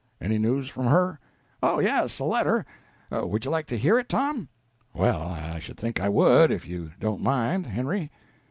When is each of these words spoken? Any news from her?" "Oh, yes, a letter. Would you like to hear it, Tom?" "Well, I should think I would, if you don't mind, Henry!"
Any 0.19 0.39
news 0.39 0.67
from 0.67 0.87
her?" 0.87 1.19
"Oh, 1.61 1.77
yes, 1.77 2.17
a 2.17 2.23
letter. 2.23 2.65
Would 3.11 3.45
you 3.45 3.51
like 3.51 3.67
to 3.67 3.77
hear 3.77 3.99
it, 3.99 4.09
Tom?" 4.09 4.49
"Well, 4.95 5.21
I 5.21 5.59
should 5.59 5.77
think 5.77 6.01
I 6.01 6.09
would, 6.09 6.49
if 6.51 6.67
you 6.67 6.89
don't 6.99 7.21
mind, 7.21 7.67
Henry!" 7.67 8.09